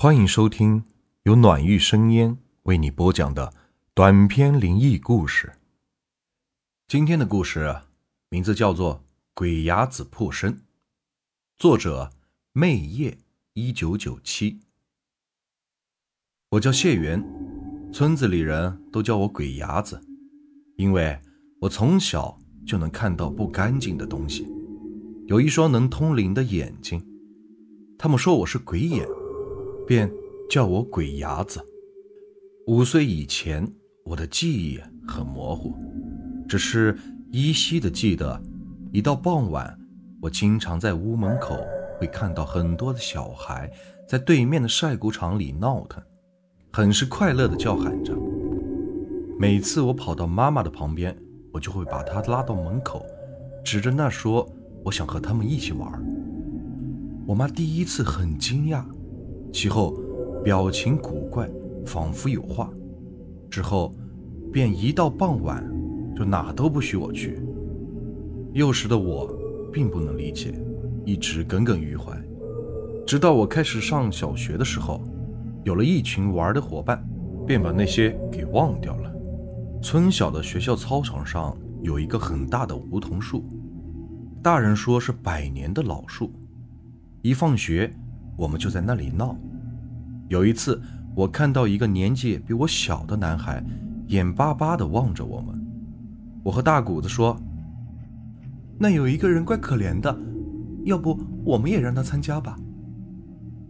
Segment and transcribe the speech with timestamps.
[0.00, 0.84] 欢迎收听
[1.24, 3.52] 由暖玉生烟为你播讲的
[3.94, 5.54] 短篇灵异故事。
[6.86, 7.80] 今天的故事
[8.28, 8.94] 名字叫做
[9.34, 10.52] 《鬼伢子破身》，
[11.56, 12.12] 作者
[12.52, 13.18] 魅夜
[13.54, 14.60] 一九九七。
[16.50, 17.20] 我叫谢元，
[17.92, 20.00] 村子里人都叫我鬼伢子，
[20.76, 21.18] 因为
[21.62, 24.46] 我从小就能看到不干净的东西，
[25.26, 27.04] 有一双能通灵的眼睛，
[27.98, 29.04] 他们说我是鬼眼。
[29.88, 30.12] 便
[30.50, 31.58] 叫我鬼伢子。
[32.66, 33.66] 五岁以前，
[34.04, 35.74] 我的记忆很模糊，
[36.46, 36.94] 只是
[37.32, 38.38] 依稀的记得，
[38.92, 39.74] 一到傍晚，
[40.20, 41.56] 我经常在屋门口
[41.98, 43.72] 会看到很多的小孩
[44.06, 46.02] 在对面的晒谷场里闹腾，
[46.70, 48.14] 很是快乐的叫喊着。
[49.38, 51.16] 每次我跑到妈妈的旁边，
[51.50, 53.06] 我就会把她拉到门口，
[53.64, 54.46] 指着那说
[54.84, 55.90] ：“我想和他们一起玩。”
[57.26, 58.84] 我妈第一次很惊讶。
[59.52, 59.98] 其后，
[60.44, 61.50] 表情古怪，
[61.84, 62.70] 仿佛有话。
[63.50, 63.94] 之后，
[64.52, 65.64] 便一到傍晚，
[66.14, 67.40] 就哪都不许我去。
[68.52, 69.26] 幼时的我，
[69.72, 70.54] 并不能理解，
[71.04, 72.12] 一直耿耿于怀。
[73.06, 75.02] 直到我开始上小学的时候，
[75.64, 77.02] 有了一群玩的伙伴，
[77.46, 79.12] 便把那些给忘掉了。
[79.82, 83.44] 村小的学校操场上有一个很大的梧桐树，
[84.42, 86.30] 大人说是百年的老树。
[87.22, 87.90] 一放学。
[88.38, 89.36] 我们就在那里闹。
[90.28, 90.80] 有一次，
[91.16, 93.62] 我看到一个年纪比我小的男孩，
[94.06, 95.60] 眼巴巴地望着我们。
[96.44, 97.36] 我和大谷子说
[98.78, 100.16] ：“那有一个人怪可怜的，
[100.84, 102.56] 要不我们也让他参加吧？”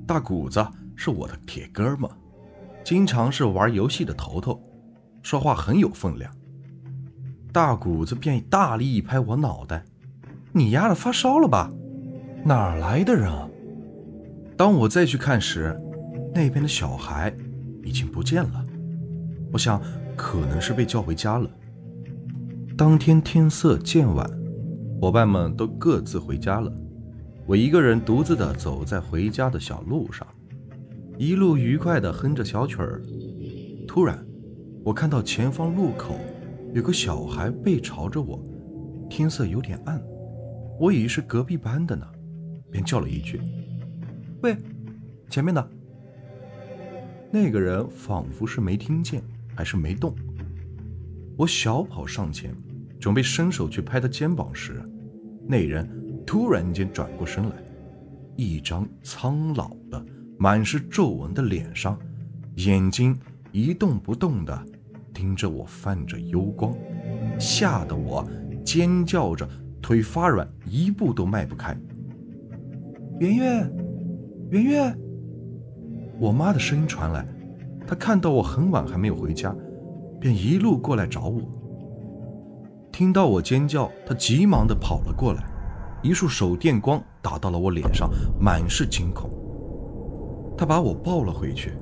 [0.06, 2.08] 大谷子是我的铁哥们，
[2.84, 4.62] 经常是玩游戏的头头，
[5.22, 6.30] 说话很有分量。
[7.52, 9.82] 大谷子便大力一拍我脑袋
[10.52, 11.70] ：“你丫的发烧了吧？
[12.44, 13.47] 哪来的人啊？”
[14.58, 15.80] 当我再去看时，
[16.34, 17.32] 那边的小孩
[17.84, 18.66] 已经不见了。
[19.52, 19.80] 我想，
[20.16, 21.48] 可能是被叫回家了。
[22.76, 24.28] 当天天色渐晚，
[25.00, 26.72] 伙伴们都各自回家了，
[27.46, 30.26] 我一个人独自的走在回家的小路上，
[31.16, 33.00] 一路愉快的哼着小曲儿。
[33.86, 34.26] 突然，
[34.82, 36.18] 我看到前方路口
[36.74, 38.44] 有个小孩背朝着我，
[39.08, 40.02] 天色有点暗，
[40.80, 42.04] 我以为是隔壁班的呢，
[42.72, 43.40] 便叫了一句。
[44.42, 44.56] 喂，
[45.28, 45.68] 前面的
[47.28, 49.20] 那个人仿佛是没听见，
[49.52, 50.14] 还是没动。
[51.36, 52.54] 我小跑上前，
[53.00, 54.80] 准备伸手去拍他肩膀时，
[55.44, 55.88] 那人
[56.24, 57.56] 突然间转过身来，
[58.36, 60.06] 一张苍老的、
[60.38, 61.98] 满是皱纹的脸上，
[62.56, 63.18] 眼睛
[63.50, 64.66] 一动不动地
[65.12, 66.72] 盯着我，泛着幽光，
[67.40, 68.24] 吓得我
[68.64, 69.48] 尖叫着，
[69.82, 71.76] 腿发软，一步都迈不开。
[73.18, 73.87] 圆圆。
[74.50, 74.98] 圆圆，
[76.18, 77.22] 我妈的声音传来，
[77.86, 79.54] 她看到我很晚还没有回家，
[80.18, 81.42] 便一路过来找我。
[82.90, 85.44] 听到我尖叫，她急忙的跑了过来，
[86.02, 88.10] 一束手电光打到了我脸上，
[88.40, 89.28] 满是惊恐。
[90.56, 91.74] 她把我抱了回去，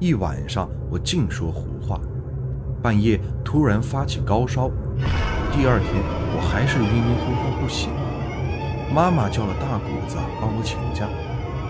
[0.00, 2.00] 一晚上我净说胡话，
[2.82, 4.70] 半夜突然发起高烧，
[5.52, 6.02] 第二天
[6.34, 7.90] 我还是晕晕乎乎不醒。
[8.94, 11.06] 妈妈叫了大谷子帮我请假。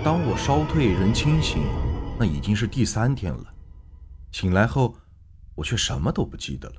[0.04, 1.60] 当我烧退人清醒，
[2.18, 3.44] 那已经是第三天了。
[4.30, 4.96] 醒来后，
[5.56, 6.76] 我却什么都不记得了。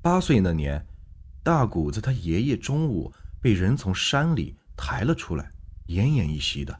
[0.00, 0.86] 八岁那年，
[1.42, 5.50] 大谷子他爷爷中午被人从山里抬了出来，
[5.88, 6.78] 奄奄一息的，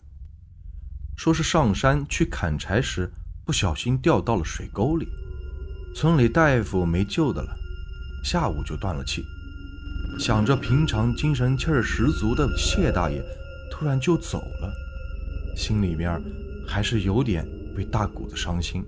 [1.16, 3.12] 说是上山去砍柴时
[3.44, 5.09] 不小心掉到了水沟里，
[5.94, 7.54] 村里大夫没救的了，
[8.25, 9.25] 下午就断了气。
[10.19, 13.22] 想着平常精神气儿十足的谢大爷，
[13.72, 14.72] 突然就走了。
[15.56, 16.20] 心里面
[16.66, 17.46] 还是有点
[17.76, 18.84] 为大谷子伤心。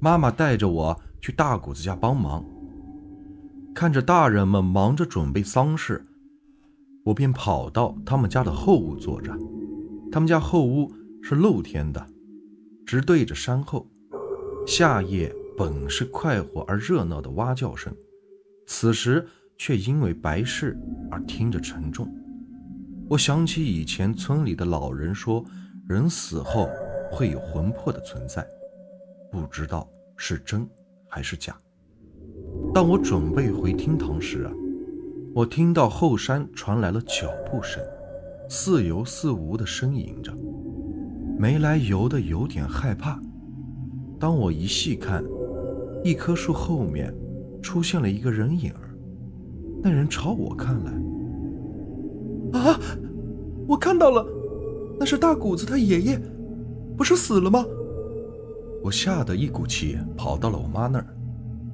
[0.00, 2.44] 妈妈带着我去大谷子家帮忙，
[3.74, 6.04] 看着大人们忙着准备丧事，
[7.04, 9.32] 我便跑到他们家的后屋坐着。
[10.10, 10.92] 他们家后屋
[11.22, 12.04] 是露天的，
[12.84, 13.88] 直对着山后。
[14.66, 17.94] 夏夜本是快活而热闹的蛙叫声，
[18.66, 19.26] 此时
[19.56, 20.78] 却因为白事
[21.10, 22.06] 而听着沉重。
[23.12, 25.44] 我想起以前村里的老人说。
[25.88, 26.70] 人死后
[27.10, 28.46] 会有魂魄的存在，
[29.30, 29.86] 不知道
[30.16, 30.66] 是真
[31.08, 31.54] 还是假。
[32.72, 34.52] 当我准备回厅堂时啊，
[35.34, 37.82] 我听到后山传来了脚步声，
[38.48, 40.32] 似有似无的呻吟着，
[41.36, 43.20] 没来由的有点害怕。
[44.20, 45.22] 当我一细看，
[46.04, 47.12] 一棵树后面
[47.60, 48.96] 出现了一个人影儿，
[49.82, 50.92] 那人朝我看来。
[52.52, 52.78] 啊！
[53.66, 54.26] 我看到了。
[54.98, 56.20] 那是大谷子他爷爷，
[56.96, 57.64] 不是死了吗？
[58.84, 61.06] 我吓得一股气跑到了我妈那儿，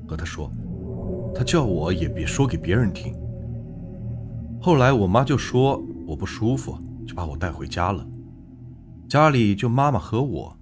[0.06, 0.50] 和她说，
[1.34, 3.14] 她叫我也别说给别人听。
[4.60, 8.06] 后来我妈就说我不舒服，就把我带回家了。
[9.08, 10.56] 家里就妈妈和我，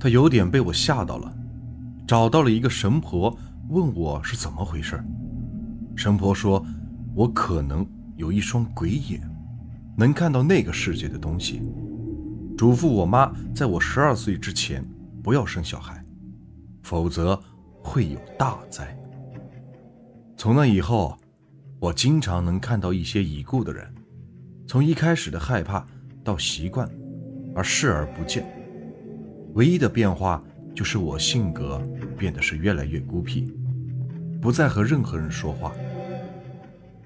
[0.00, 1.34] 她有点被我吓到了，
[2.06, 3.36] 找到了一个神婆，
[3.68, 5.02] 问我是怎么回事。
[5.96, 6.64] 神婆说，
[7.14, 9.20] 我可能有一双鬼眼，
[9.96, 11.62] 能看到那个世界的东西。
[12.56, 14.84] 嘱咐我妈，在我十二岁之前
[15.22, 16.04] 不要生小孩，
[16.82, 17.40] 否则
[17.82, 18.96] 会有大灾。
[20.36, 21.16] 从那以后，
[21.80, 23.92] 我经常能看到一些已故的人，
[24.66, 25.84] 从一开始的害怕
[26.22, 26.88] 到习惯，
[27.54, 28.44] 而视而不见。
[29.54, 30.42] 唯一的变化
[30.74, 31.78] 就是我性格
[32.16, 33.52] 变得是越来越孤僻，
[34.40, 35.72] 不再和任何人说话。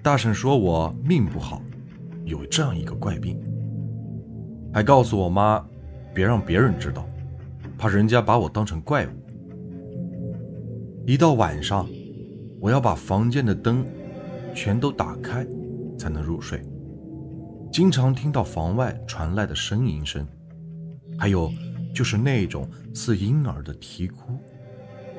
[0.01, 1.61] 大婶说我命不好，
[2.23, 3.37] 有这样一个怪病。
[4.73, 5.65] 还告诉我妈，
[6.13, 7.07] 别让别人知道，
[7.77, 9.09] 怕人家把我当成怪物。
[11.05, 11.87] 一到晚上，
[12.59, 13.85] 我要把房间的灯
[14.53, 15.45] 全都打开，
[15.97, 16.61] 才能入睡。
[17.71, 20.25] 经常听到房外传来的呻吟声，
[21.17, 21.51] 还有
[21.93, 24.37] 就是那种似婴儿的啼哭，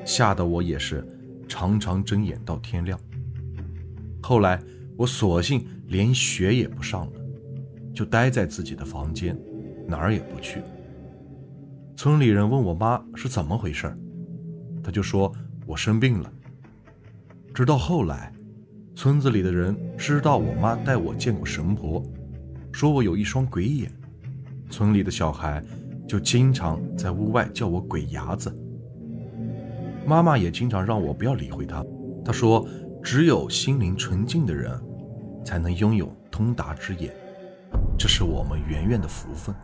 [0.03, 1.07] 吓得我也是
[1.47, 2.99] 常常睁眼到天亮。
[4.21, 4.61] 后来
[4.97, 7.13] 我索性连学也不上了，
[7.93, 9.37] 就待在自己的房间。
[9.87, 10.61] 哪儿也不去。
[11.95, 13.91] 村里人问我妈是怎么回事，
[14.83, 15.33] 她就说
[15.65, 16.31] 我生病了。
[17.55, 18.31] 直到后来，
[18.95, 22.03] 村子里的人知道我妈带我见过神婆，
[22.71, 23.91] 说我有一双鬼眼，
[24.69, 25.63] 村里的小孩
[26.07, 28.55] 就经常在屋外叫我鬼伢子。
[30.05, 31.83] 妈妈也经常让我不要理会他，
[32.23, 32.67] 她说
[33.01, 34.79] 只有心灵纯净的人，
[35.43, 37.13] 才能拥有通达之眼，
[37.97, 39.55] 这是我们圆圆的福分。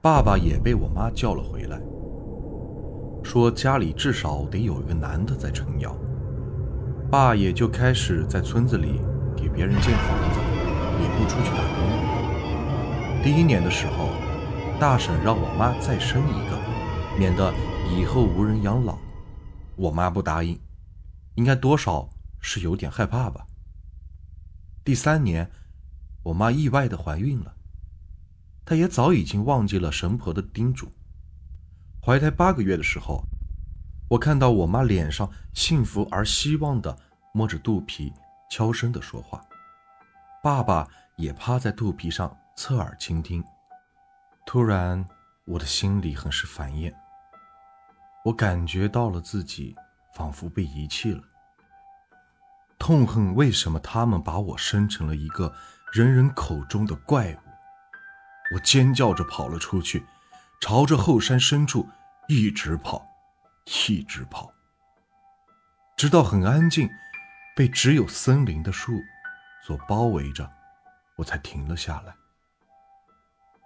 [0.00, 1.80] 爸爸也被我妈叫了回来，
[3.22, 5.96] 说家里至少得有一个男的在撑腰。
[7.10, 9.00] 爸也就开始在村子里
[9.36, 10.40] 给别人建房子，
[11.00, 13.22] 也不出去打工。
[13.22, 14.08] 第一年的时候，
[14.78, 16.58] 大婶让我妈再生一个，
[17.18, 17.52] 免得
[17.96, 18.98] 以后无人养老。
[19.76, 20.58] 我妈不答应，
[21.34, 22.08] 应该多少
[22.40, 23.46] 是有点害怕吧。
[24.84, 25.50] 第三年，
[26.24, 27.54] 我妈意外的怀孕了。
[28.64, 30.92] 她也早已经忘记了神婆的叮嘱。
[32.04, 33.24] 怀胎八个月的时候，
[34.08, 36.96] 我看到我妈脸上幸福而希望的
[37.32, 38.12] 摸着肚皮，
[38.50, 39.40] 悄声的说话。
[40.42, 43.42] 爸爸也趴在肚皮上侧耳倾听。
[44.44, 45.08] 突然，
[45.46, 46.92] 我的心里很是烦厌。
[48.24, 49.74] 我感觉到了自己
[50.14, 51.22] 仿佛被遗弃了，
[52.78, 55.54] 痛恨为什么他们把我生成了一个
[55.92, 57.38] 人人口中的怪物。
[58.54, 60.04] 我尖叫着跑了出去，
[60.60, 61.88] 朝着后山深处
[62.28, 63.06] 一直跑，
[63.88, 64.52] 一直跑，
[65.96, 66.88] 直到很安静，
[67.56, 69.00] 被只有森林的树
[69.64, 70.50] 所包围着，
[71.16, 72.14] 我才停了下来。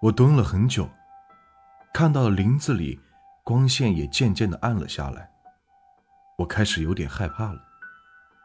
[0.01, 0.89] 我蹲了很久，
[1.93, 3.01] 看到林子里
[3.43, 5.29] 光线也渐渐的暗了下来，
[6.37, 7.63] 我开始有点害怕了，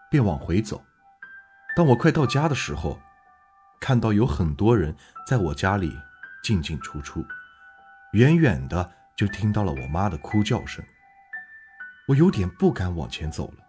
[0.10, 0.84] 便往回走。
[1.76, 3.00] 当我快到家的时候，
[3.80, 4.96] 看到有很多人
[5.26, 5.98] 在我家里。
[6.44, 7.24] 进进出出，
[8.14, 10.84] 远远的就听到了我妈的哭叫声。
[12.08, 13.64] 我有点不敢往前走了，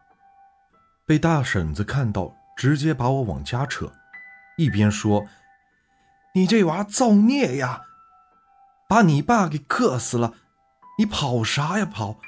[1.04, 3.92] 被大婶子看到，直接把我往家扯，
[4.56, 5.26] 一边说
[6.32, 7.82] ：“你这娃造孽呀，
[8.88, 10.32] 把你爸给克死了，
[10.96, 12.20] 你跑啥呀跑？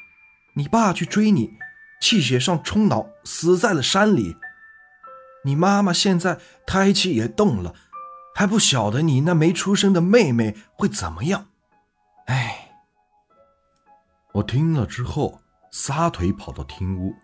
[0.56, 1.56] 你爸去追你，
[2.04, 4.36] 气血上冲脑，死在了山里。
[5.44, 7.74] 你妈妈现在胎气也动了。”
[8.36, 11.46] 还不晓得你那没出生的妹妹会怎么样？
[12.26, 12.72] 哎，
[14.32, 17.14] 我听了之后撒腿跑到厅屋，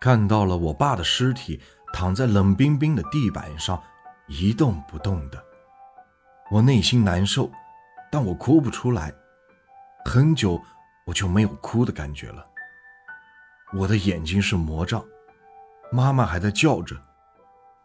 [0.00, 1.60] 看到了我爸的尸体
[1.92, 3.80] 躺在冷冰冰的地板上，
[4.26, 5.42] 一动不动的。
[6.50, 7.48] 我内心难受，
[8.10, 9.14] 但我哭不出来。
[10.04, 10.60] 很久
[11.06, 12.44] 我就没有哭的感觉了。
[13.72, 15.04] 我的眼睛是魔障，
[15.92, 16.96] 妈妈还在叫着。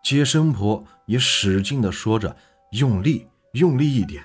[0.01, 2.35] 接生婆也使劲地说着
[2.71, 4.23] ：“用力，用力一点。”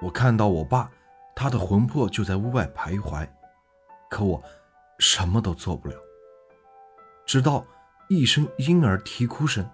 [0.00, 0.90] 我看到我爸，
[1.34, 3.28] 他的魂魄就在屋外徘徊，
[4.10, 4.42] 可我
[4.98, 5.96] 什么都做不了。
[7.26, 7.66] 直到
[8.08, 9.68] 一声婴儿啼哭声，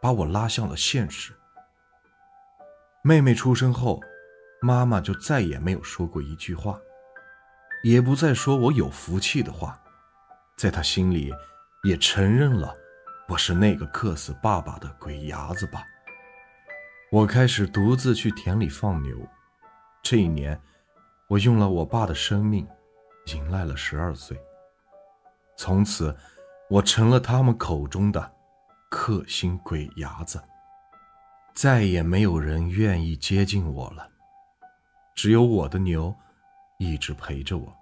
[0.00, 1.32] 把我拉向了现实。
[3.02, 4.00] 妹妹出生后，
[4.62, 6.78] 妈妈就再也没有说过一句话，
[7.82, 9.78] 也不再说我有福气的话，
[10.56, 11.32] 在他心里
[11.82, 12.74] 也承认了。
[13.26, 15.82] 我是那个克死爸爸的鬼伢子吧？
[17.10, 19.16] 我开始独自去田里放牛，
[20.02, 20.60] 这一年，
[21.28, 22.66] 我用了我爸的生命，
[23.34, 24.38] 迎来了十二岁。
[25.56, 26.14] 从此，
[26.68, 28.32] 我成了他们口中的
[28.90, 30.42] 克星鬼伢子，
[31.54, 34.08] 再也没有人愿意接近我了。
[35.14, 36.14] 只有我的牛
[36.78, 37.74] 一直陪着我，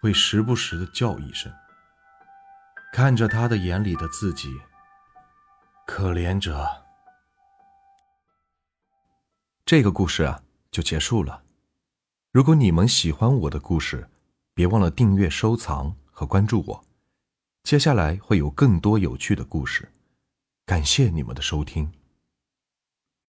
[0.00, 1.52] 会时不时的叫一声。
[2.92, 4.48] 看着他的眼里的自己，
[5.86, 6.66] 可怜者。
[9.64, 11.42] 这个故事啊，就结束了。
[12.32, 14.08] 如果你们喜欢我的故事，
[14.54, 16.84] 别忘了订阅、收藏和关注我。
[17.62, 19.92] 接下来会有更多有趣的故事，
[20.64, 21.92] 感谢你们的收听。